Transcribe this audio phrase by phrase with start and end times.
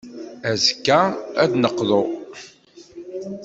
[0.49, 0.99] Azekka,
[1.43, 2.03] ad d-neqḍu.